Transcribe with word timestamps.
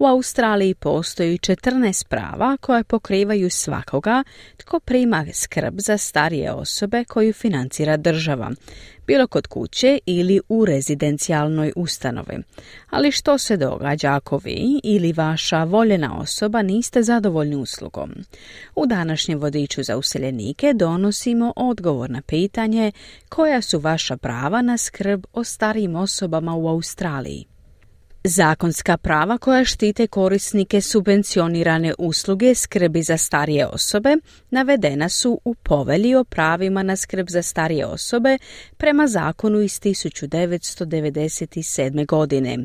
U 0.00 0.06
Australiji 0.06 0.74
postoji 0.74 1.38
14 1.38 2.06
prava 2.08 2.56
koje 2.56 2.84
pokrivaju 2.84 3.50
svakoga 3.50 4.24
tko 4.56 4.80
prima 4.80 5.26
skrb 5.32 5.74
za 5.78 5.98
starije 5.98 6.52
osobe 6.52 7.04
koju 7.04 7.32
financira 7.32 7.96
država, 7.96 8.50
bilo 9.06 9.26
kod 9.26 9.46
kuće 9.46 9.98
ili 10.06 10.40
u 10.48 10.64
rezidencijalnoj 10.64 11.72
ustanovi. 11.76 12.38
Ali 12.90 13.12
što 13.12 13.38
se 13.38 13.56
događa 13.56 14.14
ako 14.14 14.38
vi 14.38 14.80
ili 14.84 15.12
vaša 15.12 15.64
voljena 15.64 16.18
osoba 16.18 16.62
niste 16.62 17.02
zadovoljni 17.02 17.56
uslugom? 17.56 18.10
U 18.76 18.86
današnjem 18.86 19.38
vodiču 19.38 19.82
za 19.82 19.96
useljenike 19.96 20.72
donosimo 20.74 21.52
odgovor 21.56 22.10
na 22.10 22.22
pitanje 22.22 22.92
koja 23.28 23.62
su 23.62 23.78
vaša 23.78 24.16
prava 24.16 24.62
na 24.62 24.78
skrb 24.78 25.24
o 25.32 25.44
starijim 25.44 25.96
osobama 25.96 26.54
u 26.54 26.68
Australiji. 26.68 27.49
Zakonska 28.24 28.96
prava 28.96 29.38
koja 29.38 29.64
štite 29.64 30.06
korisnike 30.06 30.80
subvencionirane 30.80 31.94
usluge 31.98 32.54
skrbi 32.54 33.02
za 33.02 33.16
starije 33.16 33.66
osobe 33.66 34.16
navedena 34.50 35.08
su 35.08 35.40
u 35.44 35.54
povelji 35.54 36.14
o 36.14 36.24
pravima 36.24 36.82
na 36.82 36.96
skrb 36.96 37.26
za 37.28 37.42
starije 37.42 37.86
osobe 37.86 38.38
prema 38.76 39.06
zakonu 39.06 39.60
iz 39.60 39.80
1997. 39.80 42.06
godine. 42.06 42.58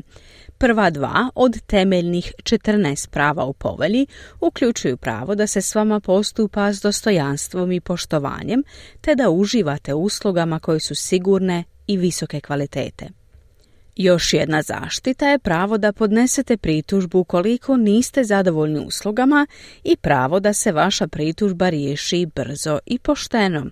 Prva 0.58 0.90
dva 0.90 1.30
od 1.34 1.60
temeljnih 1.66 2.32
14 2.42 3.08
prava 3.08 3.44
u 3.44 3.52
povelji 3.52 4.06
uključuju 4.40 4.96
pravo 4.96 5.34
da 5.34 5.46
se 5.46 5.60
s 5.60 5.74
vama 5.74 6.00
postupa 6.00 6.72
s 6.72 6.80
dostojanstvom 6.80 7.72
i 7.72 7.80
poštovanjem 7.80 8.62
te 9.00 9.14
da 9.14 9.30
uživate 9.30 9.94
uslugama 9.94 10.58
koje 10.58 10.80
su 10.80 10.94
sigurne 10.94 11.64
i 11.86 11.96
visoke 11.96 12.40
kvalitete. 12.40 13.25
Još 13.96 14.32
jedna 14.32 14.62
zaštita 14.62 15.28
je 15.28 15.38
pravo 15.38 15.78
da 15.78 15.92
podnesete 15.92 16.56
pritužbu 16.56 17.18
ukoliko 17.18 17.76
niste 17.76 18.24
zadovoljni 18.24 18.86
uslugama 18.86 19.46
i 19.84 19.96
pravo 19.96 20.40
da 20.40 20.52
se 20.52 20.72
vaša 20.72 21.06
pritužba 21.06 21.68
riješi 21.68 22.26
brzo 22.34 22.78
i 22.86 22.98
pošteno. 22.98 23.66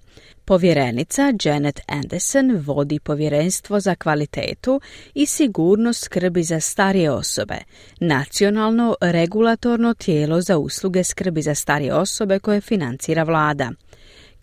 Povjerenica 0.44 1.32
Janet 1.44 1.80
Anderson 1.86 2.62
vodi 2.66 2.98
povjerenstvo 2.98 3.80
za 3.80 3.94
kvalitetu 3.94 4.80
i 5.14 5.26
sigurnost 5.26 6.04
skrbi 6.04 6.42
za 6.42 6.60
starije 6.60 7.10
osobe, 7.10 7.56
nacionalno 8.00 8.96
regulatorno 9.00 9.94
tijelo 9.94 10.40
za 10.40 10.58
usluge 10.58 11.04
skrbi 11.04 11.42
za 11.42 11.54
starije 11.54 11.94
osobe 11.94 12.38
koje 12.38 12.60
financira 12.60 13.22
vlada 13.22 13.70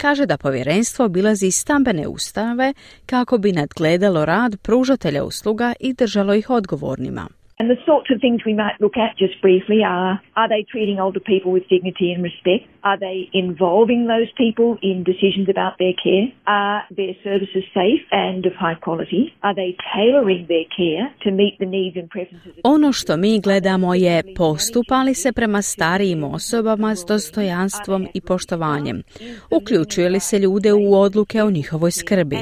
kaže 0.01 0.25
da 0.25 0.37
povjerenstvo 0.37 1.05
obilazi 1.05 1.51
stambene 1.51 2.07
ustanove 2.07 2.73
kako 3.05 3.37
bi 3.37 3.51
nadgledalo 3.51 4.25
rad 4.25 4.57
pružatelja 4.61 5.23
usluga 5.23 5.73
i 5.79 5.93
držalo 5.93 6.33
ih 6.33 6.49
odgovornima. 6.49 7.40
And 7.61 7.69
the 7.69 7.85
sorts 7.85 8.09
of 8.09 8.19
things 8.19 8.39
we 8.43 8.55
might 8.55 8.81
look 8.81 8.97
at 8.97 9.15
just 9.19 9.39
briefly 9.39 9.83
are 9.83 10.19
are 10.35 10.49
they 10.49 10.65
treating 10.71 10.97
older 10.99 11.19
people 11.19 11.51
with 11.51 11.65
dignity 11.69 12.11
and 12.11 12.23
respect? 12.23 12.63
Are 12.83 12.97
they 12.97 13.29
involving 13.33 14.01
those 14.13 14.31
people 14.43 14.69
in 14.89 15.03
decisions 15.11 15.47
about 15.55 15.73
their 15.81 15.95
care? 16.03 16.25
Are 16.47 16.81
their 16.99 17.15
services 17.27 17.63
safe 17.79 18.03
and 18.11 18.41
of 18.49 18.53
high 18.65 18.77
quality? 18.85 19.23
Are 19.43 19.55
they 19.61 19.71
tailoring 19.95 20.47
their 20.53 20.67
care 20.79 21.03
to 21.23 21.29
meet 21.41 21.53
the 21.59 21.69
needs 21.77 21.95
and 21.99 22.09
preferences? 22.09 22.53
Ono 22.63 22.91
što 22.91 23.17
mi 23.17 23.39
gledamo 23.39 23.93
je 23.93 24.23
postupali 24.37 25.13
se 25.13 25.31
prema 25.31 25.61
starijim 25.61 26.23
osobama 26.23 26.95
s 26.95 27.05
dostojanstvom 27.07 28.07
i 28.13 28.21
poštovanjem. 28.21 29.03
Uključuje 29.51 30.09
li 30.09 30.19
se 30.19 30.39
ljude 30.39 30.73
u 30.73 30.95
odluke 30.95 31.43
o 31.43 31.51
njihovoj 31.51 31.91
skrbi? 31.91 32.37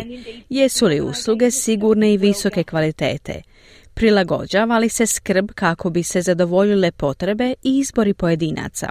Jesu 0.49 0.85
li 0.85 1.01
usluge 1.01 1.51
sigurne 1.51 2.13
i 2.13 2.17
visoke 2.17 2.63
kvalitete? 2.63 3.41
Prilagođava 3.93 4.79
li 4.79 4.89
se 4.89 5.05
skrb 5.05 5.51
kako 5.55 5.89
bi 5.89 6.03
se 6.03 6.21
zadovoljile 6.21 6.91
potrebe 6.91 7.53
i 7.63 7.79
izbori 7.79 8.13
pojedinaca? 8.13 8.89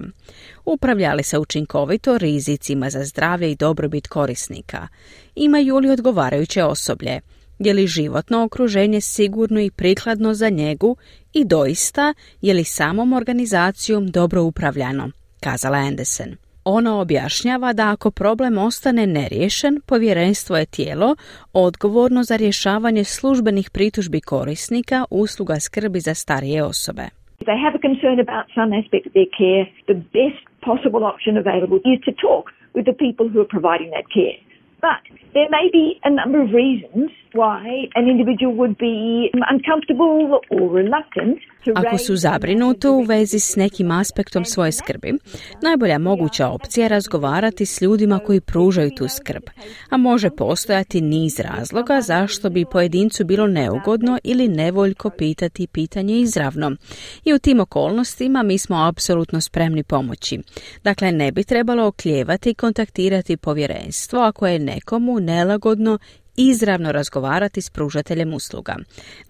Upravlja 0.64 1.14
li 1.14 1.22
se 1.22 1.38
učinkovito 1.38 2.18
rizicima 2.18 2.90
za 2.90 3.04
zdravlje 3.04 3.52
i 3.52 3.56
dobrobit 3.56 4.06
korisnika? 4.06 4.88
Imaju 5.34 5.78
li 5.78 5.90
odgovarajuće 5.90 6.64
osoblje? 6.64 7.20
Je 7.58 7.74
li 7.74 7.86
životno 7.86 8.44
okruženje 8.44 9.00
sigurno 9.00 9.60
i 9.60 9.70
prikladno 9.70 10.34
za 10.34 10.48
njegu 10.48 10.96
i 11.32 11.44
doista 11.44 12.14
je 12.40 12.54
li 12.54 12.64
samom 12.64 13.12
organizacijom 13.12 14.10
dobro 14.10 14.42
upravljano? 14.42 15.10
Kazala 15.40 15.78
Anderson. 15.78 16.47
Ona 16.76 17.00
objašnjava 17.00 17.72
da 17.72 17.92
ako 17.92 18.10
problem 18.10 18.58
ostane 18.58 19.06
neriješen, 19.06 19.74
povjerenstvo 19.86 20.56
je 20.56 20.66
tijelo 20.66 21.16
odgovorno 21.52 22.22
za 22.22 22.36
rješavanje 22.36 23.04
službenih 23.04 23.70
pritužbi 23.74 24.20
korisnika 24.20 25.04
usluga 25.10 25.60
skrbi 25.60 26.00
za 26.00 26.14
starije 26.14 26.62
osobe. 26.64 27.04
they 27.50 27.60
have 27.66 27.74
a 27.80 27.82
concern 27.88 28.18
about 28.26 28.44
some 28.58 28.70
aspect 28.80 29.04
of 29.08 29.12
their 29.18 29.30
care, 29.40 29.64
the 29.92 29.98
best 30.18 30.42
possible 30.70 31.02
option 31.12 31.32
available 31.44 31.78
is 31.92 31.98
to 32.08 32.12
talk 32.26 32.44
with 32.74 32.84
the 32.90 32.96
people 33.04 33.26
who 33.30 33.38
are 33.44 33.50
providing 33.56 33.90
that 33.96 34.06
care. 34.16 34.36
But 34.80 35.02
there 35.34 35.50
may 35.50 35.68
be 35.72 35.98
a 36.04 36.10
number 36.10 36.40
of 36.40 36.50
reasons 36.52 37.10
why 37.32 37.88
an 37.94 38.08
individual 38.08 38.54
would 38.54 38.78
be 38.78 39.28
uncomfortable 39.50 40.40
or 40.50 40.70
reluctant 40.70 41.38
Ako 41.74 41.98
su 41.98 42.16
zabrinuti 42.16 42.88
u 42.88 43.00
vezi 43.00 43.38
s 43.40 43.56
nekim 43.56 43.90
aspektom 43.90 44.44
svoje 44.44 44.72
skrbi, 44.72 45.14
najbolja 45.62 45.98
moguća 45.98 46.48
opcija 46.48 46.84
je 46.84 46.88
razgovarati 46.88 47.66
s 47.66 47.80
ljudima 47.80 48.18
koji 48.18 48.40
pružaju 48.40 48.90
tu 48.90 49.08
skrb, 49.08 49.42
a 49.90 49.96
može 49.96 50.30
postojati 50.30 51.00
niz 51.00 51.40
razloga 51.40 52.00
zašto 52.00 52.50
bi 52.50 52.64
pojedincu 52.72 53.24
bilo 53.24 53.46
neugodno 53.46 54.18
ili 54.24 54.48
nevoljko 54.48 55.10
pitati 55.10 55.66
pitanje 55.66 56.14
izravno. 56.14 56.76
I 57.24 57.34
u 57.34 57.38
tim 57.38 57.60
okolnostima 57.60 58.42
mi 58.42 58.58
smo 58.58 58.88
apsolutno 58.88 59.40
spremni 59.40 59.82
pomoći. 59.84 60.38
Dakle, 60.84 61.12
ne 61.12 61.32
bi 61.32 61.44
trebalo 61.44 61.86
oklijevati 61.86 62.50
i 62.50 62.54
kontaktirati 62.54 63.36
povjerenstvo 63.36 64.20
ako 64.20 64.46
je 64.46 64.58
nekomu 64.74 65.20
nelagodno 65.20 65.98
izravno 66.36 66.92
razgovarati 66.92 67.60
s 67.62 67.70
pružateljem 67.70 68.34
usluga, 68.34 68.76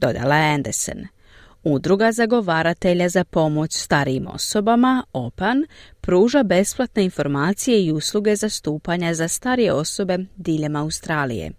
dodala 0.01 0.37
je. 0.37 1.09
Udruga 1.65 2.13
zagovaratelja 2.13 3.09
za 3.09 3.25
pomoć 3.25 3.73
starijim 3.73 4.27
osobama, 4.27 5.05
OPAN, 5.13 5.65
pruža 6.01 6.43
besplatne 6.43 7.05
informacije 7.05 7.85
i 7.85 7.93
usluge 7.93 8.37
zastupanja 8.37 9.15
za 9.15 9.29
starije 9.29 9.73
osobe 9.73 10.19
diljem 10.37 10.77
Australije. 10.77 11.51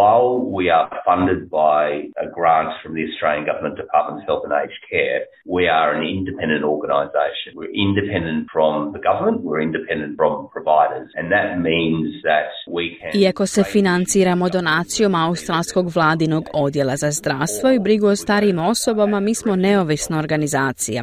While 0.00 0.30
we 0.58 0.64
are 0.70 0.88
funded 1.04 1.48
by 1.48 1.82
a 2.24 2.26
grant 2.36 2.70
from 2.82 2.94
the 2.96 3.04
Australian 3.08 3.44
Government 3.50 3.76
Department 3.84 4.16
of 4.20 4.26
Health 4.28 4.44
and 4.46 4.54
Aged 4.62 4.82
Care, 4.90 5.20
we 5.56 5.62
are 5.68 5.88
an 5.96 6.02
independent 6.16 6.64
organisation. 6.74 7.48
We're 7.60 7.76
independent 7.86 8.42
from 8.54 8.74
the 8.94 9.02
government, 9.08 9.36
we're 9.46 9.62
independent 9.70 10.12
from 10.16 10.32
providers, 10.56 11.08
and 11.18 11.26
that 11.36 11.48
means 11.70 12.06
that 12.30 12.50
we 12.76 12.84
can... 12.98 13.10
Iako 13.20 13.46
se 13.46 13.62
financiramo 13.62 14.48
donacijom 14.48 15.14
Australskog 15.14 15.86
vladinog 15.94 16.44
odjela 16.52 16.96
za 16.96 17.10
zdravstvo 17.10 17.70
i 17.70 17.78
brigu 17.78 18.06
o 18.06 18.16
starijim 18.16 18.58
osobama, 18.58 19.20
mi 19.20 19.34
smo 19.34 19.56
neovisna 19.56 20.18
organizacija. 20.18 21.02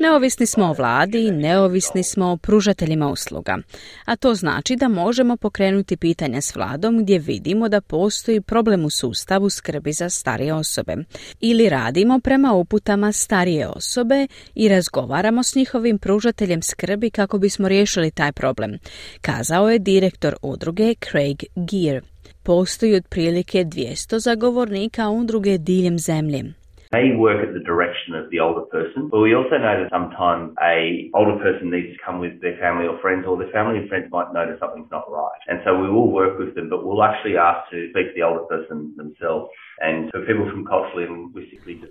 Neovisni 0.00 0.46
smo 0.46 0.64
o 0.64 0.72
vladi 0.72 1.30
neovisni 1.30 2.02
smo 2.02 2.32
o 2.32 2.36
pružateljima 2.36 3.08
usluga. 3.08 3.58
A 4.04 4.16
to 4.16 4.34
znači 4.34 4.76
da 4.76 4.88
možemo 4.88 5.36
pokrenuti 5.36 5.96
pitanja 5.96 6.40
s 6.40 6.56
vladom 6.56 6.98
gdje 6.98 7.18
vidimo 7.18 7.68
da 7.68 7.80
postoji 7.80 8.21
postoji 8.22 8.40
problem 8.40 8.84
u 8.84 8.90
sustavu 8.90 9.50
skrbi 9.50 9.92
za 9.92 10.10
starije 10.10 10.54
osobe. 10.54 10.96
Ili 11.40 11.68
radimo 11.68 12.20
prema 12.20 12.52
uputama 12.52 13.12
starije 13.12 13.68
osobe 13.68 14.26
i 14.54 14.68
razgovaramo 14.68 15.42
s 15.42 15.54
njihovim 15.54 15.98
pružateljem 15.98 16.62
skrbi 16.62 17.10
kako 17.10 17.38
bismo 17.38 17.68
riješili 17.68 18.10
taj 18.10 18.32
problem, 18.32 18.78
kazao 19.20 19.70
je 19.70 19.78
direktor 19.78 20.36
udruge 20.42 20.94
Craig 21.10 21.44
Gear. 21.56 22.02
Postoji 22.42 22.96
otprilike 22.96 23.64
200 23.64 24.18
zagovornika 24.18 25.10
udruge 25.10 25.58
diljem 25.58 25.98
zemlje. 25.98 26.61
They 26.92 27.16
work 27.16 27.40
at 27.40 27.54
the 27.54 27.64
direction 27.64 28.14
of 28.14 28.28
the 28.28 28.40
older 28.40 28.68
person, 28.68 29.08
but 29.08 29.20
we 29.20 29.34
also 29.34 29.56
know 29.56 29.80
that 29.80 29.88
sometimes 29.88 30.52
a 30.60 31.08
older 31.14 31.40
person 31.40 31.70
needs 31.70 31.96
to 31.96 32.04
come 32.04 32.20
with 32.20 32.38
their 32.42 32.58
family 32.60 32.86
or 32.86 33.00
friends, 33.00 33.24
or 33.26 33.38
their 33.38 33.48
family 33.48 33.78
and 33.80 33.88
friends 33.88 34.12
might 34.12 34.30
notice 34.34 34.60
something's 34.60 34.90
not 34.90 35.10
right. 35.10 35.40
And 35.48 35.60
so 35.64 35.80
we 35.80 35.88
will 35.88 36.12
work 36.12 36.38
with 36.38 36.54
them, 36.54 36.68
but 36.68 36.84
we'll 36.84 37.02
actually 37.02 37.38
ask 37.38 37.70
to 37.70 37.88
speak 37.96 38.12
to 38.12 38.14
the 38.14 38.20
older 38.20 38.44
person 38.44 38.92
themselves. 39.00 39.48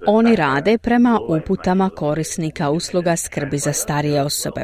Oni 0.08 0.36
rade 0.36 0.78
prema 0.78 1.20
uputama 1.28 1.90
korisnika 1.90 2.70
usluga 2.70 3.16
skrbi 3.16 3.58
za 3.58 3.74
starije 3.74 4.22
osobe. 4.22 4.62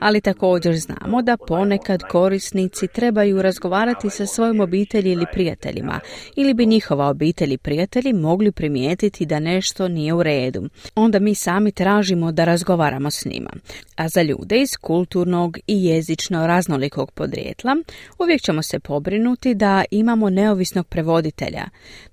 Ali 0.00 0.20
također 0.20 0.76
znamo 0.76 1.22
da 1.22 1.36
ponekad 1.36 2.02
korisnici 2.02 2.88
trebaju 2.88 3.42
razgovarati 3.42 4.10
sa 4.10 4.26
svojim 4.26 4.60
obitelji 4.60 5.12
ili 5.12 5.26
prijateljima 5.32 6.00
ili 6.36 6.54
bi 6.54 6.66
njihova 6.66 7.08
obitelj 7.08 7.52
i 7.52 7.58
prijatelji 7.58 8.12
mogli 8.12 8.52
primijetiti 8.52 9.26
da 9.26 9.40
nešto 9.40 9.88
nije 9.88 10.12
u 10.12 10.22
redu. 10.22 10.68
onda 10.94 11.18
mi 11.18 11.34
sami 11.34 11.72
tražimo 11.72 12.32
da 12.32 12.44
razgovaramo 12.44 13.10
s 13.10 13.24
njima. 13.24 13.50
A 13.96 14.08
za 14.08 14.22
ljude 14.22 14.60
iz 14.60 14.76
kulturnog 14.76 15.58
i 15.66 15.84
jezično 15.84 16.46
raznolikog 16.46 17.10
podrijetla 17.10 17.76
uvijek 18.18 18.40
ćemo 18.40 18.62
se 18.62 18.78
pobrinuti 18.80 19.54
da 19.54 19.84
imamo 19.90 20.30
neovisnog 20.30 20.86
prevoditelja. 20.86 21.64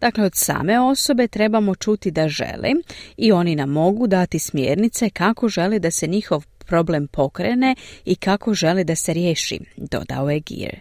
Dakle, 0.02 0.24
od 0.24 0.45
same 0.46 0.80
osobe 0.80 1.28
trebamo 1.28 1.76
čuti 1.76 2.12
da 2.12 2.28
žele 2.28 2.70
i 3.18 3.32
oni 3.32 3.56
nam 3.56 3.70
mogu 3.70 4.08
dati 4.08 4.40
smjernice 4.40 5.10
kako 5.10 5.48
žele 5.48 5.80
da 5.80 5.92
se 5.92 6.08
njihov 6.08 6.46
problem 6.66 7.08
pokrene 7.08 7.76
i 8.06 8.16
kako 8.16 8.54
želi 8.54 8.84
da 8.84 8.96
se 8.96 9.14
riješi, 9.14 9.60
dodao 9.78 10.30
je 10.30 10.40
Gir. 10.40 10.80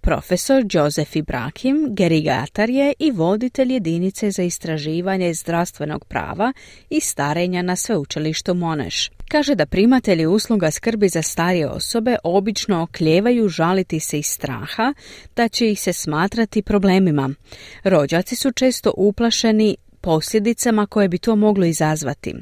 Profesor 0.00 0.64
Joseph 0.70 1.16
Ibrahim 1.16 1.94
gerigatar 1.94 2.70
je 2.70 2.92
i 2.98 3.10
voditelj 3.10 3.72
jedinice 3.72 4.30
za 4.30 4.42
istraživanje 4.42 5.34
zdravstvenog 5.34 6.04
prava 6.04 6.52
i 6.90 7.00
starenja 7.00 7.62
na 7.62 7.76
sveučilištu 7.76 8.54
Moneš. 8.54 9.10
Kaže 9.32 9.54
da 9.54 9.66
primatelji 9.66 10.26
usluga 10.26 10.70
skrbi 10.70 11.08
za 11.08 11.22
starije 11.22 11.68
osobe 11.68 12.16
obično 12.24 12.82
okljevaju 12.82 13.48
žaliti 13.48 14.00
se 14.00 14.18
iz 14.18 14.26
straha 14.26 14.94
da 15.36 15.48
će 15.48 15.70
ih 15.70 15.80
se 15.80 15.92
smatrati 15.92 16.62
problemima. 16.62 17.30
Rođaci 17.84 18.36
su 18.36 18.52
često 18.52 18.92
uplašeni 18.96 19.76
posljedicama 20.00 20.86
koje 20.86 21.08
bi 21.08 21.18
to 21.18 21.36
moglo 21.36 21.64
izazvati, 21.64 22.34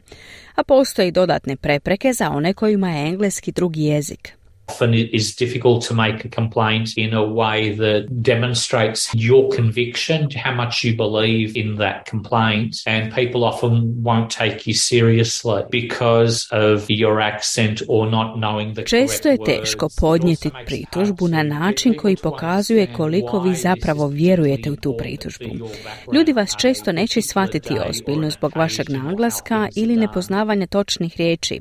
a 0.55 0.63
postoje 0.63 1.11
dodatne 1.11 1.57
prepreke 1.57 2.13
za 2.13 2.31
one 2.31 2.55
kojima 2.55 2.91
je 2.91 3.09
engleski 3.09 3.53
drugi 3.53 3.83
jezik. 3.83 4.40
Often 4.71 4.95
it 4.95 5.11
is 5.21 5.27
difficult 5.45 5.79
to 5.89 5.95
make 5.95 6.19
a 6.25 6.29
complaint 6.41 6.89
in 7.05 7.11
a 7.15 7.27
way 7.43 7.59
that 7.83 8.01
demonstrates 8.33 9.01
your 9.29 9.43
conviction, 9.59 10.19
how 10.47 10.55
much 10.63 10.75
you 10.85 10.93
believe 11.07 11.51
in 11.63 11.77
that 11.77 11.99
complaint. 12.13 12.73
And 12.87 13.13
people 13.21 13.41
often 13.53 13.73
won't 14.09 14.31
take 14.43 14.59
you 14.69 14.75
seriously 14.75 15.63
because 15.81 16.37
of 16.69 16.77
your 17.03 17.21
accent 17.33 17.77
or 17.89 18.03
not 18.17 18.29
knowing 18.39 18.75
the 18.75 18.85
Često 18.85 19.29
je 19.29 19.39
teško 19.47 19.89
podnijeti 20.01 20.51
pritužbu 20.67 21.29
na 21.29 21.43
način 21.43 21.95
koji 21.95 22.17
pokazuje 22.17 22.93
koliko 22.97 23.41
vi 23.41 23.55
zapravo 23.55 24.09
vjerujete 24.09 24.71
u 24.71 24.77
tu 24.77 24.97
pritužbu. 24.99 25.69
Ljudi 26.15 26.33
vas 26.33 26.55
često 26.59 26.93
neće 26.93 27.23
shvatiti 27.23 27.75
ozbiljno 27.89 28.31
zbog 28.31 28.53
vašeg 28.57 28.91
naglaska 28.91 29.69
ili 29.77 29.97
nepoznavanja 29.97 30.67
točnih 30.67 31.17
riječi. 31.17 31.61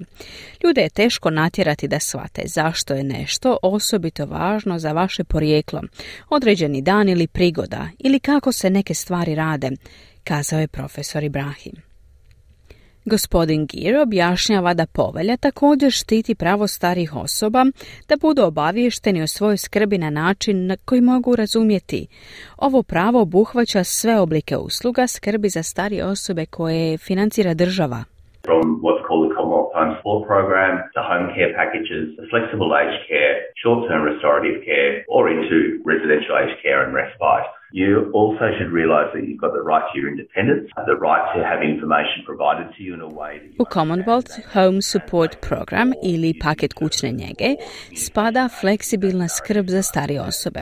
Ljude 0.64 0.82
je 0.82 0.90
teško 0.90 1.30
natjerati 1.30 1.88
da 1.88 2.00
shvate 2.00 2.42
zašto 2.46 2.94
je 2.94 2.99
nešto 3.04 3.58
osobito 3.62 4.26
važno 4.26 4.80
za 4.80 4.92
vaše 4.92 5.24
porijeklo, 5.24 5.82
određeni 6.30 6.82
dan 6.82 7.10
ili 7.10 7.28
prigoda 7.28 7.88
ili 8.00 8.20
kako 8.20 8.52
se 8.52 8.70
neke 8.70 8.94
stvari 8.94 9.36
rade, 9.36 9.72
kazao 10.24 10.60
je 10.60 10.68
profesor 10.68 11.24
Ibrahim. 11.24 11.90
Gospodin 13.06 13.66
Gir 13.66 13.98
objašnjava 13.98 14.74
da 14.74 14.86
povelja 14.86 15.38
također 15.38 15.92
štiti 15.92 16.36
pravo 16.36 16.68
starih 16.68 17.16
osoba 17.16 17.66
da 18.08 18.18
budu 18.22 18.44
obavješteni 18.44 19.22
o 19.22 19.28
svojoj 19.28 19.58
skrbi 19.58 19.98
na 19.98 20.10
način 20.10 20.66
na 20.66 20.78
koji 20.86 21.02
mogu 21.02 21.36
razumjeti. 21.36 22.08
Ovo 22.58 22.84
pravo 22.84 23.22
obuhvaća 23.22 23.84
sve 23.84 24.20
oblike 24.20 24.58
usluga 24.58 25.08
skrbi 25.08 25.50
za 25.50 25.64
starije 25.64 26.06
osobe 26.06 26.46
koje 26.46 26.98
financira 26.98 27.54
država. 27.54 28.04
From 28.44 28.82
what's 28.82 29.06
called 29.06 29.30
the 29.30 29.36
Commonwealth 29.36 29.74
Home 29.76 29.96
Support 29.98 30.28
Program, 30.28 30.84
to 30.96 31.02
home 31.04 31.36
care 31.36 31.54
packages, 31.54 32.18
flexible 32.30 32.72
aged 32.76 33.08
care, 33.08 33.52
short-term 33.62 34.02
restorative 34.04 34.64
care, 34.64 35.04
or 35.08 35.30
into 35.30 35.82
residential 35.84 36.38
aged 36.38 36.58
care 36.64 36.84
and 36.84 36.94
respite. 36.94 37.46
You 37.72 38.10
also 38.14 38.50
should 38.58 38.72
realise 38.72 39.10
that 39.14 39.28
you've 39.28 39.42
got 39.42 39.54
the 39.54 39.62
right 39.62 39.84
to 39.94 40.00
your 40.00 40.10
independence, 40.10 40.72
the 40.88 40.96
right 40.96 41.26
to 41.36 41.44
have 41.44 41.62
information 41.62 42.24
provided 42.26 42.74
to 42.76 42.84
you 42.84 42.94
in 42.96 43.02
a 43.02 43.08
way 43.08 43.42
U 43.60 43.66
Commonwealth 43.66 44.32
Home 44.54 44.82
Support 44.82 45.42
Program 45.42 45.94
ili 46.04 46.34
paket 46.40 46.74
kućne 46.74 47.12
njege 47.12 47.56
spada 47.96 48.50
fleksibilna 48.62 49.28
skrb 49.28 49.66
za 49.68 49.82
starije 49.82 50.22
osobe, 50.22 50.62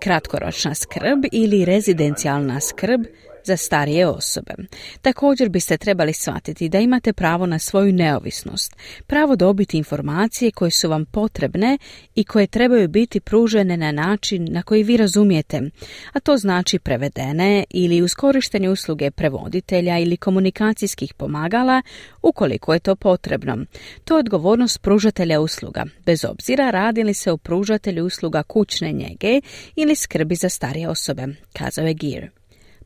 kratkoročna 0.00 0.74
skrb 0.74 1.24
ili 1.32 1.64
rezidencijalna 1.64 2.60
skrb 2.60 3.00
za 3.48 3.56
starije 3.56 4.06
osobe. 4.06 4.54
Također 5.02 5.48
biste 5.48 5.76
trebali 5.76 6.12
shvatiti 6.12 6.68
da 6.68 6.78
imate 6.78 7.12
pravo 7.12 7.46
na 7.46 7.58
svoju 7.58 7.92
neovisnost, 7.92 8.76
pravo 9.06 9.36
dobiti 9.36 9.78
informacije 9.78 10.50
koje 10.50 10.70
su 10.70 10.88
vam 10.88 11.04
potrebne 11.04 11.78
i 12.14 12.24
koje 12.24 12.46
trebaju 12.46 12.88
biti 12.88 13.20
pružene 13.20 13.76
na 13.76 13.92
način 13.92 14.48
na 14.50 14.62
koji 14.62 14.82
vi 14.82 14.96
razumijete, 14.96 15.70
a 16.12 16.20
to 16.20 16.36
znači 16.36 16.78
prevedene 16.78 17.64
ili 17.70 18.02
uz 18.02 18.14
korištenje 18.14 18.68
usluge 18.68 19.10
prevoditelja 19.10 19.98
ili 19.98 20.16
komunikacijskih 20.16 21.14
pomagala 21.14 21.82
ukoliko 22.22 22.74
je 22.74 22.80
to 22.80 22.96
potrebno. 22.96 23.56
To 24.04 24.14
je 24.14 24.20
odgovornost 24.20 24.82
pružatelja 24.82 25.40
usluga, 25.40 25.84
bez 26.06 26.24
obzira 26.24 26.70
radi 26.70 27.04
li 27.04 27.14
se 27.14 27.32
o 27.32 27.36
pružatelju 27.36 28.06
usluga 28.06 28.42
kućne 28.42 28.92
njege 28.92 29.40
ili 29.76 29.96
skrbi 29.96 30.34
za 30.34 30.48
starije 30.48 30.88
osobe, 30.88 31.26
kazao 31.52 31.86
je 31.86 31.94
Gear. 31.94 32.37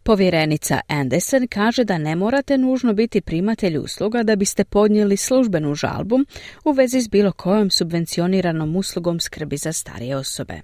Povjerenica 0.04 0.81
Anderson 0.88 1.46
kaže 1.46 1.84
da 1.84 1.99
ne 1.99 2.16
morate 2.16 2.58
nužno 2.58 2.93
biti 2.93 3.20
primatelj 3.20 3.76
usluga 3.78 4.22
da 4.22 4.37
biste 4.37 4.64
podnijeli 4.64 5.16
službenu 5.16 5.75
žalbu 5.75 6.16
u 6.64 6.72
vezi 6.72 7.00
s 7.00 7.08
bilo 7.10 7.32
kojom 7.32 7.70
subvencioniranom 7.70 8.76
uslugom 8.76 9.20
skrbi 9.20 9.56
za 9.56 9.72
starije 9.72 10.16
osobe. 10.16 10.54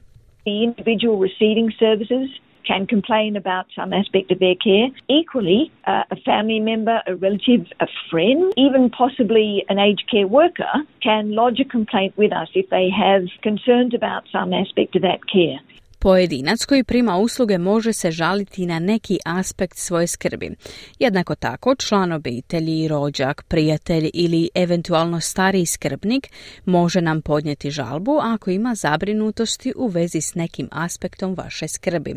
The 0.44 0.56
individual 0.68 1.16
receiving 1.28 1.68
services 1.84 2.28
can 2.70 2.86
complain 2.94 3.36
about 3.36 3.66
some 3.78 3.90
aspect 4.00 4.28
of 4.34 4.38
their 4.44 4.58
care. 4.68 4.88
Equally, 5.20 5.60
uh, 5.86 6.14
a 6.16 6.18
family 6.30 6.60
member, 6.70 6.96
a 7.10 7.14
relative, 7.26 7.64
a 7.86 7.88
friend, 8.10 8.40
even 8.66 8.82
possibly 9.02 9.48
an 9.70 9.78
aged 9.88 10.06
care 10.12 10.28
worker 10.38 10.74
can 11.06 11.22
lodge 11.40 11.60
a 11.66 11.68
complaint 11.76 12.12
with 12.22 12.32
us 12.42 12.50
if 12.62 12.66
they 12.76 12.88
have 13.04 13.22
concerns 13.48 13.92
about 14.00 14.22
some 14.36 14.50
aspect 14.62 14.92
of 14.96 15.02
that 15.08 15.20
care. 15.34 15.58
Pojedinac 16.00 16.64
koji 16.64 16.84
prima 16.84 17.16
usluge 17.16 17.58
može 17.58 17.92
se 17.92 18.10
žaliti 18.10 18.66
na 18.66 18.78
neki 18.78 19.18
aspekt 19.24 19.78
svoje 19.78 20.06
skrbi. 20.06 20.50
Jednako 20.98 21.34
tako, 21.34 21.74
član 21.74 22.12
obitelji, 22.12 22.88
rođak, 22.88 23.44
prijatelj 23.48 24.10
ili 24.14 24.50
eventualno 24.54 25.20
stariji 25.20 25.66
skrbnik 25.66 26.28
može 26.64 27.00
nam 27.00 27.22
podnijeti 27.22 27.70
žalbu 27.70 28.18
ako 28.22 28.50
ima 28.50 28.74
zabrinutosti 28.74 29.72
u 29.76 29.86
vezi 29.86 30.20
s 30.20 30.34
nekim 30.34 30.68
aspektom 30.72 31.34
vaše 31.34 31.68
skrbi, 31.68 32.14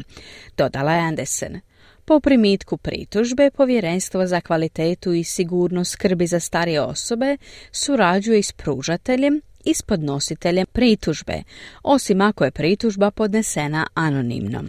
dodala 0.57 0.93
je 0.93 1.01
Andersen. 1.01 1.59
Po 2.05 2.19
primitku 2.19 2.77
pritužbe, 2.77 3.51
Povjerenstvo 3.51 4.27
za 4.27 4.41
kvalitetu 4.41 5.13
i 5.13 5.23
sigurnost 5.23 5.91
skrbi 5.91 6.27
za 6.27 6.39
starije 6.39 6.81
osobe 6.81 7.37
surađuje 7.71 8.43
s 8.43 8.51
pružateljem 8.51 9.41
i 9.65 9.73
s 9.73 9.81
podnositeljem 9.81 10.65
pritužbe, 10.71 11.43
osim 11.83 12.21
ako 12.21 12.43
je 12.43 12.51
pritužba 12.51 13.11
podnesena 13.11 13.87
anonimno. 13.93 14.63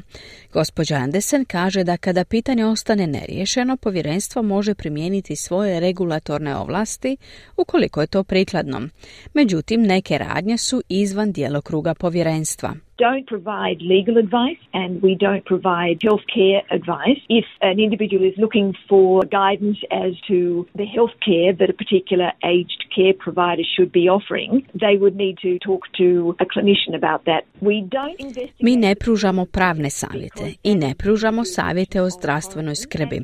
Gospođa 0.53 0.95
Andersen 0.95 1.45
kaže 1.45 1.85
da 1.85 1.97
kada 1.97 2.25
pitanje 2.25 2.65
ostane 2.67 3.07
neriješeno, 3.07 3.77
povjerenstvo 3.77 4.43
može 4.43 4.75
primijeniti 4.75 5.37
svoje 5.37 5.81
regulatorne 5.81 6.57
ovlasti 6.57 7.17
ukoliko 7.57 8.01
je 8.01 8.07
to 8.07 8.25
prikladno. 8.25 8.89
Međutim, 9.35 9.83
neke 9.83 10.19
radnje 10.19 10.59
su 10.59 10.83
izvan 10.89 11.33
djelokruga 11.33 11.95
povjerenstva. 11.95 12.75
Don't 13.07 13.27
provide 13.27 13.79
legal 13.95 14.17
advice 14.25 14.63
and 14.81 14.91
we 15.07 15.13
don't 15.27 15.45
provide 15.53 15.97
healthcare 16.09 16.61
advice. 16.79 17.21
If 17.41 17.47
an 17.61 17.79
individual 17.87 18.25
is 18.31 18.37
looking 18.45 18.69
for 18.89 19.11
guidance 19.43 19.81
as 20.05 20.13
to 20.29 20.39
the 20.81 20.87
healthcare 20.97 21.51
that 21.59 21.69
a 21.75 21.77
particular 21.83 22.29
aged 22.55 22.83
care 22.95 23.15
provider 23.27 23.65
should 23.75 23.91
be 24.01 24.05
offering, 24.17 24.53
they 24.85 24.95
would 25.03 25.17
need 25.25 25.37
to 25.47 25.51
talk 25.69 25.83
to 26.01 26.37
a 26.45 26.47
clinician 26.53 26.95
about 27.01 27.21
that. 27.31 27.43
We 27.71 27.77
don't 27.97 28.19
investigate 28.19 28.63
Mi 28.67 28.77
ne 28.77 28.95
pružamo 28.95 29.47
pravne 29.47 29.91
savjete 29.91 30.45
i 30.63 30.75
ne 30.75 30.95
pružamo 30.99 31.45
savjete 31.45 32.01
o 32.03 32.11
zdravstvenoj 32.11 32.75
skrbi. 32.75 33.19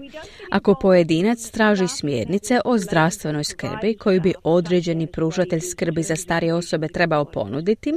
Ako 0.50 0.74
pojedinac 0.82 1.50
traži 1.50 1.88
smjernice 1.88 2.60
o 2.64 2.78
zdravstvenoj 2.78 3.44
skrbi 3.44 3.96
koju 3.96 4.20
bi 4.20 4.32
određeni 4.44 5.06
pružatelj 5.06 5.60
skrbi 5.60 6.02
za 6.02 6.16
starije 6.16 6.54
osobe 6.54 6.88
trebao 6.88 7.24
ponuditi, 7.24 7.92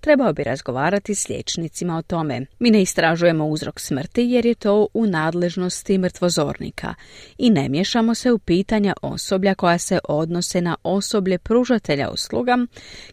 trebao 0.00 0.32
bi 0.32 0.42
razgovarati 0.44 1.14
s 1.14 1.21
liječnicima 1.28 1.96
o 1.96 2.02
tome. 2.02 2.46
Mi 2.58 2.70
ne 2.70 2.82
istražujemo 2.82 3.46
uzrok 3.46 3.80
smrti 3.80 4.22
jer 4.22 4.46
je 4.46 4.54
to 4.54 4.86
u 4.94 5.06
nadležnosti 5.06 5.98
mrtvozornika 5.98 6.94
i 7.38 7.50
ne 7.50 7.68
miješamo 7.68 8.14
se 8.14 8.32
u 8.32 8.38
pitanja 8.38 8.94
osoblja 9.02 9.54
koja 9.54 9.78
se 9.78 9.98
odnose 10.04 10.60
na 10.60 10.76
osoblje 10.82 11.38
pružatelja 11.38 12.10
usluga, 12.10 12.58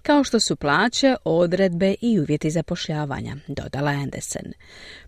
kao 0.01 0.23
što 0.23 0.39
su 0.39 0.55
plaće, 0.55 1.15
odredbe 1.23 1.95
i 2.01 2.19
uvjeti 2.19 2.49
zapošljavanja, 2.49 3.35
dodala 3.47 3.91
Andersen. 3.91 4.53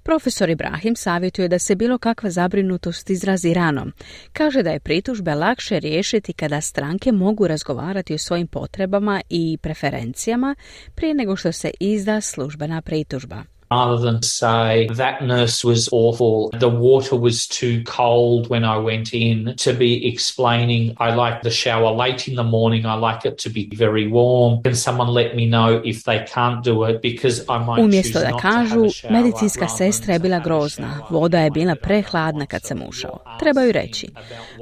Profesor 0.04 0.50
Ibrahim 0.50 0.96
savjetuje 0.96 1.48
da 1.48 1.60
se 1.60 1.76
bilo 1.76 1.98
kakva 1.98 2.30
zabrinutost 2.30 3.10
izrazi 3.10 3.54
rano. 3.54 3.92
Kaže 4.34 4.64
da 4.64 4.70
je 4.70 4.80
pritužbe 4.80 5.36
lakše 5.36 5.80
riješiti 5.80 6.34
kada 6.34 6.62
stranke 6.62 7.12
mogu 7.12 7.48
razgovarati 7.48 8.14
o 8.14 8.18
svojim 8.18 8.48
potrebama 8.48 9.22
i 9.30 9.58
preferencijama 9.62 10.56
prije 10.96 11.14
nego 11.14 11.36
što 11.36 11.52
se 11.52 11.72
izda 11.80 12.22
službena 12.22 12.82
pritužba. 12.82 13.44
Rather 13.72 13.98
than 13.98 14.22
say 14.22 14.88
that 14.96 15.24
nurse 15.24 15.64
was 15.64 15.90
awful, 15.92 16.50
the 16.60 16.70
water 16.70 17.16
was 17.16 17.48
too 17.48 17.84
cold 17.84 18.50
when 18.50 18.64
I 18.64 18.78
went 18.78 19.14
in, 19.14 19.56
to 19.58 19.74
be 19.74 20.08
explaining 20.14 20.96
I 20.98 21.16
like 21.16 21.42
the 21.44 21.50
shower 21.50 21.92
late 22.04 22.28
in 22.28 22.36
the 22.36 22.44
morning, 22.44 22.86
I 22.86 22.96
like 22.96 23.26
it 23.26 23.38
to 23.44 23.50
be 23.50 23.70
very 23.76 24.08
warm. 24.08 24.62
Can 24.64 24.76
someone 24.76 25.10
let 25.14 25.36
me 25.36 25.46
know 25.46 25.82
if 25.86 26.04
they 26.04 26.20
can't 26.34 26.64
do 26.64 26.84
it 26.84 27.02
because 27.02 27.42
I 27.50 27.58
might 27.66 27.80
Umjesto 27.84 28.20
da 28.20 28.38
kažu, 28.42 28.86
medicinska 29.10 29.68
sestra 29.68 30.14
je 30.14 30.20
bila 30.20 30.40
grozna, 30.40 31.00
voda 31.10 31.40
je 31.40 31.52
bila 31.52 31.76
prehladna 31.76 32.46
kad 32.46 32.64
sam 32.64 32.82
ušao. 32.88 33.20
Trebaju 33.40 33.72
reći, 33.72 34.08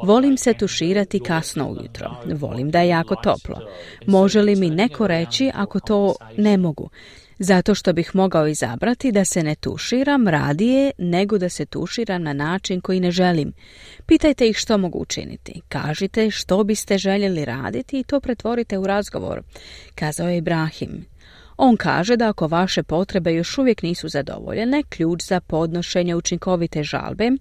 volim 0.03 0.37
se 0.37 0.53
tuširati 0.53 1.19
kasno 1.19 1.69
ujutro, 1.69 2.11
volim 2.25 2.71
da 2.71 2.81
je 2.81 2.89
jako 2.89 3.15
toplo. 3.15 3.61
Može 4.05 4.41
li 4.41 4.55
mi 4.55 4.69
neko 4.69 5.07
reći 5.07 5.51
ako 5.53 5.79
to 5.79 6.15
ne 6.37 6.57
mogu? 6.57 6.89
Zato 7.39 7.75
što 7.75 7.93
bih 7.93 8.15
mogao 8.15 8.47
izabrati 8.47 9.11
da 9.11 9.25
se 9.25 9.43
ne 9.43 9.55
tuširam 9.55 10.27
radije 10.27 10.91
nego 10.97 11.37
da 11.37 11.49
se 11.49 11.65
tuširam 11.65 12.23
na 12.23 12.33
način 12.33 12.81
koji 12.81 12.99
ne 12.99 13.11
želim. 13.11 13.53
Pitajte 14.05 14.49
ih 14.49 14.57
što 14.57 14.77
mogu 14.77 14.99
učiniti. 14.99 15.61
Kažite 15.69 16.31
što 16.31 16.63
biste 16.63 16.97
željeli 16.97 17.45
raditi 17.45 17.99
i 17.99 18.03
to 18.03 18.19
pretvorite 18.19 18.77
u 18.77 18.87
razgovor, 18.87 19.41
kazao 19.95 20.29
je 20.29 20.37
Ibrahim. 20.37 21.05
On 21.61 21.77
kaže 21.77 22.17
da 22.17 22.29
ako 22.29 22.47
vaše 22.47 22.83
potrebe 22.83 23.33
još 23.33 23.57
uvijek 23.57 23.81
nisu 23.81 24.09
zadovoljene, 24.09 24.83
ključ 24.89 25.23
za 25.23 25.39
podnošenje 25.39 26.15
učinkovite 26.15 26.83
žalbe 26.83 27.31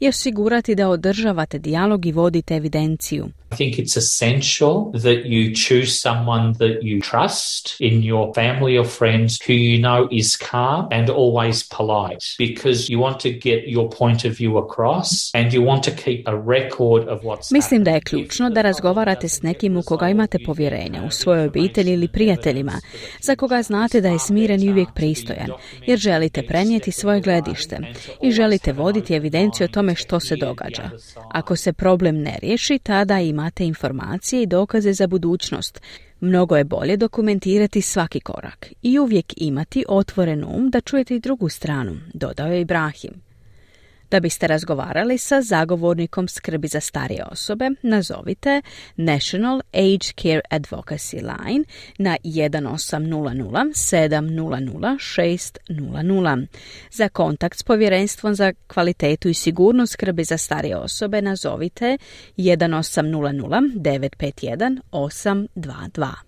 je 0.00 0.08
osigurati 0.08 0.74
da 0.74 0.88
održavate 0.88 1.58
dijalog 1.58 2.06
i 2.06 2.12
vodite 2.12 2.56
evidenciju. 2.56 3.28
I 3.50 3.56
think 3.56 3.78
it's 3.78 3.96
essential 3.96 4.90
that 4.92 5.24
you 5.24 5.54
choose 5.54 5.98
someone 6.00 6.52
that 6.58 6.82
you 6.82 7.00
trust 7.00 7.76
in 7.80 8.02
your 8.02 8.34
family 8.34 8.76
or 8.76 8.84
friends 8.84 9.40
who 9.46 9.52
you 9.52 9.78
know 9.78 10.08
is 10.10 10.36
calm 10.36 10.88
and 10.90 11.10
always 11.10 11.62
polite 11.76 12.24
because 12.38 12.90
you 12.90 12.98
want 12.98 13.20
to 13.20 13.30
get 13.30 13.68
your 13.68 13.88
point 13.90 14.24
of 14.24 14.32
view 14.36 14.58
across 14.58 15.30
and 15.34 15.52
you 15.52 15.62
want 15.62 15.82
to 15.82 15.90
keep 15.90 16.28
a 16.28 16.36
record 16.36 17.08
of 17.08 17.22
what's 17.22 17.52
Mislim 17.52 17.84
da 17.84 17.90
je 17.90 18.00
ključno 18.00 18.50
da 18.50 18.62
razgovarate 18.62 19.28
s 19.28 19.42
nekim 19.42 19.76
u 19.76 19.82
koga 19.82 20.08
imate 20.08 20.38
povjerenja, 20.46 21.02
u 21.06 21.10
svojoj 21.10 21.46
obitelji 21.46 21.92
ili 21.92 22.08
prijateljima, 22.08 22.72
za 23.20 23.36
koga 23.36 23.62
znate 23.62 24.00
da 24.00 24.08
je 24.08 24.18
smiren 24.18 24.62
i 24.62 24.70
uvijek 24.70 24.88
pristojan, 24.94 25.48
jer 25.86 25.98
želite 25.98 26.42
prenijeti 26.42 26.92
svoje 26.92 27.20
gledište 27.20 27.78
i 28.22 28.30
želite 28.30 28.72
voditi 28.72 29.14
evidenciju 29.14 29.64
o 29.64 29.68
tome 29.68 29.94
što 29.94 30.20
se 30.20 30.36
događa. 30.36 30.90
Ako 31.30 31.56
se 31.56 31.72
problem 31.72 32.22
ne 32.22 32.38
riješi, 32.42 32.78
tada 32.78 33.20
i 33.20 33.37
imate 33.38 33.66
informacije 33.66 34.42
i 34.42 34.46
dokaze 34.46 34.92
za 34.92 35.06
budućnost. 35.06 35.80
Mnogo 36.20 36.56
je 36.56 36.64
bolje 36.64 36.96
dokumentirati 36.96 37.82
svaki 37.82 38.20
korak 38.20 38.72
i 38.82 38.98
uvijek 38.98 39.26
imati 39.36 39.84
otvoren 39.88 40.44
um 40.44 40.70
da 40.70 40.80
čujete 40.80 41.16
i 41.16 41.20
drugu 41.20 41.48
stranu, 41.48 41.96
dodao 42.14 42.46
je 42.46 42.60
Ibrahim. 42.60 43.27
Da 44.10 44.20
biste 44.20 44.46
razgovarali 44.46 45.18
sa 45.18 45.42
zagovornikom 45.42 46.28
skrbi 46.28 46.68
za 46.68 46.80
starije 46.80 47.24
osobe, 47.30 47.70
nazovite 47.82 48.62
National 48.96 49.60
Age 49.72 50.12
Care 50.22 50.40
Advocacy 50.50 51.16
Line 51.16 51.64
na 51.98 52.16
1800 52.24 53.72
700 53.74 55.48
600. 55.68 56.46
Za 56.90 57.08
kontakt 57.08 57.58
s 57.58 57.62
povjerenstvom 57.62 58.34
za 58.34 58.52
kvalitetu 58.66 59.28
i 59.28 59.34
sigurnost 59.34 59.92
skrbi 59.92 60.24
za 60.24 60.38
starije 60.38 60.76
osobe 60.76 61.22
nazovite 61.22 61.98
1800 62.36 63.72
951 63.74 64.80
822. 64.92 66.27